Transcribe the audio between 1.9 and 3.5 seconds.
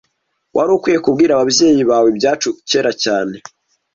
ibyacu kera cyane..